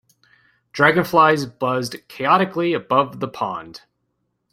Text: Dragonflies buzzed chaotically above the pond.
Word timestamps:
Dragonflies 0.71 1.45
buzzed 1.45 2.07
chaotically 2.07 2.73
above 2.73 3.19
the 3.19 3.27
pond. 3.27 3.81